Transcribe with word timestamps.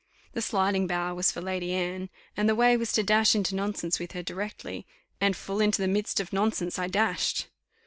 The 0.33 0.41
sliding 0.41 0.87
bow 0.87 1.13
was 1.13 1.31
for 1.31 1.41
Lady 1.41 1.73
Anne, 1.75 2.09
and 2.35 2.49
the 2.49 2.55
way 2.55 2.75
was 2.75 2.91
to 2.93 3.03
dash 3.03 3.35
into 3.35 3.53
nonsense 3.53 3.99
with 3.99 4.13
her 4.13 4.23
directly, 4.23 4.87
and 5.19 5.35
full 5.35 5.61
into 5.61 5.79
the 5.79 5.87
midst 5.87 6.19
of 6.19 6.33
nonsense 6.33 6.79
I 6.79 6.87
dashed. 6.87 7.49